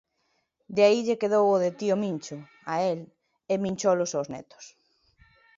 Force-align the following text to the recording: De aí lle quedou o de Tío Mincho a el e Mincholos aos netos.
De 0.75 0.81
aí 0.87 0.99
lle 1.07 1.19
quedou 1.21 1.45
o 1.55 1.61
de 1.63 1.71
Tío 1.79 1.95
Mincho 2.03 2.37
a 2.71 2.73
el 2.91 2.99
e 3.53 3.55
Mincholos 3.63 4.11
aos 4.13 4.27
netos. 4.35 4.65